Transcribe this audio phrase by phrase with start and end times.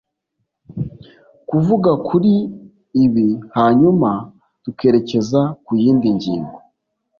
[1.49, 2.33] kuvuga kuri
[3.05, 4.09] ibi hanyuma
[4.63, 6.57] tukerekeza ku yindi ngingo